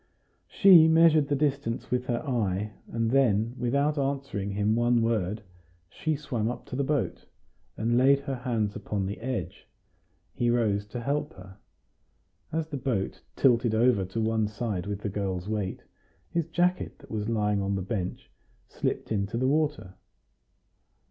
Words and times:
She 0.47 0.87
measured 0.87 1.27
the 1.27 1.35
distance 1.35 1.91
with 1.91 2.07
her 2.07 2.27
eye, 2.27 2.73
and 2.91 3.11
then, 3.11 3.53
without 3.59 3.99
answering 3.99 4.49
him 4.49 4.73
one 4.75 5.03
word, 5.03 5.43
she 5.91 6.15
swam 6.15 6.49
up 6.49 6.65
to 6.65 6.75
the 6.75 6.83
boat, 6.83 7.27
and 7.77 7.99
laid 7.99 8.21
her 8.21 8.37
hands 8.37 8.75
upon 8.75 9.05
the 9.05 9.19
edge; 9.19 9.67
he 10.33 10.49
rose 10.49 10.87
to 10.87 10.99
help 11.01 11.35
her 11.35 11.59
in. 12.51 12.57
As 12.57 12.69
the 12.69 12.77
boat 12.77 13.21
tilted 13.35 13.75
over 13.75 14.03
to 14.05 14.19
one 14.19 14.47
side 14.47 14.87
with 14.87 15.01
the 15.01 15.07
girl's 15.09 15.47
weight, 15.47 15.83
his 16.31 16.47
jacket 16.47 16.97
that 16.97 17.11
was 17.11 17.29
lying 17.29 17.61
on 17.61 17.75
the 17.75 17.83
bench 17.83 18.31
slipped 18.67 19.11
into 19.11 19.37
the 19.37 19.47
water. 19.47 19.93